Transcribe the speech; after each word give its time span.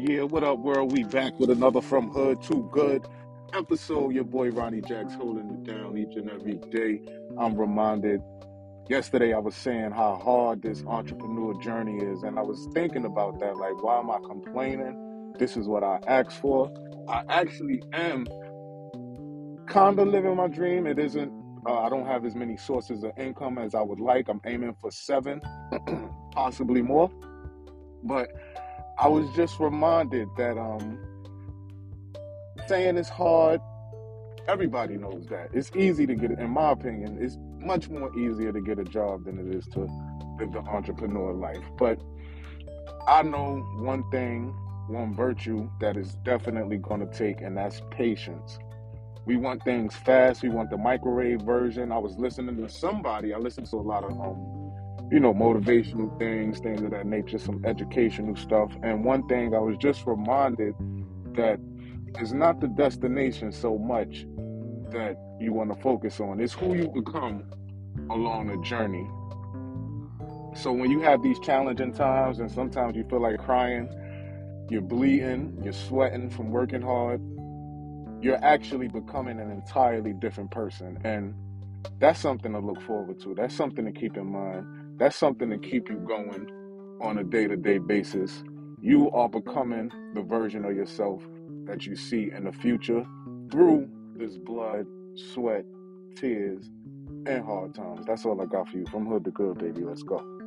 yeah. 0.00 0.22
What 0.22 0.42
up, 0.44 0.60
world? 0.60 0.92
We 0.92 1.04
back 1.04 1.38
with 1.38 1.50
another 1.50 1.82
From 1.82 2.08
Hood 2.08 2.42
to 2.44 2.66
Good 2.72 3.06
episode. 3.52 4.14
Your 4.14 4.24
boy 4.24 4.50
Ronnie 4.50 4.80
Jacks 4.80 5.12
holding 5.14 5.50
it 5.50 5.64
down 5.64 5.98
each 5.98 6.16
and 6.16 6.30
every 6.30 6.54
day. 6.70 7.02
I'm 7.38 7.54
reminded. 7.54 8.22
Yesterday, 8.88 9.34
I 9.34 9.38
was 9.38 9.54
saying 9.54 9.90
how 9.90 10.16
hard 10.16 10.62
this 10.62 10.82
entrepreneur 10.86 11.52
journey 11.60 11.98
is, 11.98 12.22
and 12.22 12.38
I 12.38 12.42
was 12.42 12.66
thinking 12.72 13.04
about 13.04 13.40
that. 13.40 13.56
Like, 13.58 13.82
why 13.82 13.98
am 13.98 14.10
I 14.10 14.18
complaining? 14.26 15.34
This 15.38 15.56
is 15.56 15.68
what 15.68 15.84
I 15.84 16.00
asked 16.08 16.40
for. 16.40 16.72
I 17.06 17.22
actually 17.28 17.82
am 17.92 18.26
kind 19.66 19.98
of 19.98 20.08
living 20.08 20.34
my 20.34 20.48
dream. 20.48 20.86
It 20.86 20.98
isn't. 20.98 21.30
Uh, 21.66 21.80
I 21.80 21.90
don't 21.90 22.06
have 22.06 22.24
as 22.24 22.34
many 22.34 22.56
sources 22.56 23.04
of 23.04 23.12
income 23.18 23.58
as 23.58 23.74
I 23.74 23.82
would 23.82 24.00
like. 24.00 24.28
I'm 24.28 24.40
aiming 24.46 24.74
for 24.80 24.90
seven, 24.90 25.42
possibly 26.32 26.80
more. 26.80 27.10
But 28.02 28.30
I 29.00 29.08
was 29.08 29.30
just 29.34 29.58
reminded 29.58 30.28
that 30.36 30.58
um, 30.58 30.98
saying 32.66 32.98
it's 32.98 33.08
hard. 33.08 33.58
Everybody 34.46 34.98
knows 34.98 35.26
that 35.30 35.48
it's 35.54 35.70
easy 35.74 36.06
to 36.06 36.14
get. 36.14 36.32
In 36.32 36.50
my 36.50 36.72
opinion, 36.72 37.16
it's 37.18 37.38
much 37.64 37.88
more 37.88 38.14
easier 38.18 38.52
to 38.52 38.60
get 38.60 38.78
a 38.78 38.84
job 38.84 39.24
than 39.24 39.38
it 39.38 39.54
is 39.54 39.64
to 39.68 39.88
live 40.38 40.52
the 40.52 40.58
entrepreneur 40.58 41.32
life. 41.32 41.64
But 41.78 41.98
I 43.08 43.22
know 43.22 43.66
one 43.78 44.04
thing, 44.10 44.48
one 44.88 45.14
virtue 45.14 45.70
that 45.80 45.96
is 45.96 46.16
definitely 46.22 46.76
going 46.76 47.00
to 47.00 47.10
take, 47.10 47.40
and 47.40 47.56
that's 47.56 47.80
patience. 47.90 48.58
We 49.24 49.38
want 49.38 49.64
things 49.64 49.96
fast. 49.96 50.42
We 50.42 50.50
want 50.50 50.68
the 50.68 50.76
microwave 50.76 51.40
version. 51.40 51.90
I 51.90 51.98
was 51.98 52.18
listening 52.18 52.58
to 52.58 52.68
somebody. 52.68 53.32
I 53.32 53.38
listened 53.38 53.68
to 53.68 53.76
a 53.76 53.78
lot 53.78 54.04
of 54.04 54.10
um, 54.10 54.59
you 55.10 55.20
know, 55.20 55.34
motivational 55.34 56.16
things, 56.18 56.60
things 56.60 56.82
of 56.82 56.90
that 56.90 57.06
nature, 57.06 57.38
some 57.38 57.64
educational 57.64 58.36
stuff. 58.36 58.72
And 58.82 59.04
one 59.04 59.26
thing 59.28 59.54
I 59.54 59.58
was 59.58 59.76
just 59.78 60.06
reminded 60.06 60.74
that 61.34 61.58
it's 62.18 62.32
not 62.32 62.60
the 62.60 62.68
destination 62.68 63.52
so 63.52 63.78
much 63.78 64.26
that 64.90 65.16
you 65.40 65.52
want 65.52 65.72
to 65.72 65.80
focus 65.80 66.20
on, 66.20 66.40
it's 66.40 66.52
who 66.52 66.74
you 66.74 66.88
become 66.88 67.44
along 68.10 68.48
the 68.48 68.56
journey. 68.66 69.08
So 70.54 70.72
when 70.72 70.90
you 70.90 71.00
have 71.00 71.22
these 71.22 71.38
challenging 71.38 71.92
times 71.92 72.40
and 72.40 72.50
sometimes 72.50 72.96
you 72.96 73.04
feel 73.04 73.20
like 73.20 73.38
crying, 73.38 73.88
you're 74.68 74.82
bleeding, 74.82 75.60
you're 75.62 75.72
sweating 75.72 76.28
from 76.28 76.50
working 76.50 76.82
hard, 76.82 77.20
you're 78.20 78.44
actually 78.44 78.88
becoming 78.88 79.40
an 79.40 79.50
entirely 79.50 80.12
different 80.12 80.50
person. 80.50 80.98
And 81.04 81.34
that's 81.98 82.20
something 82.20 82.52
to 82.52 82.58
look 82.58 82.80
forward 82.82 83.20
to. 83.22 83.34
That's 83.34 83.54
something 83.54 83.84
to 83.84 83.92
keep 83.92 84.16
in 84.16 84.30
mind 84.30 84.66
that's 85.00 85.16
something 85.16 85.48
to 85.48 85.56
keep 85.56 85.88
you 85.88 85.96
going 85.96 86.46
on 87.00 87.18
a 87.18 87.24
day 87.24 87.48
to 87.48 87.56
day 87.56 87.78
basis. 87.78 88.44
You 88.82 89.10
are 89.12 89.30
becoming 89.30 89.90
the 90.14 90.20
version 90.20 90.66
of 90.66 90.76
yourself 90.76 91.22
that 91.64 91.86
you 91.86 91.96
see 91.96 92.30
in 92.36 92.44
the 92.44 92.52
future 92.52 93.04
through 93.50 93.88
this 94.16 94.36
blood, 94.36 94.84
sweat, 95.14 95.64
tears, 96.14 96.70
and 97.26 97.42
hard 97.42 97.74
times. 97.74 98.04
That's 98.06 98.26
all 98.26 98.42
I 98.42 98.44
got 98.44 98.68
for 98.68 98.76
you. 98.76 98.84
From 98.90 99.06
hood 99.06 99.24
to 99.24 99.30
good, 99.30 99.58
baby. 99.58 99.82
Let's 99.84 100.02
go. 100.02 100.39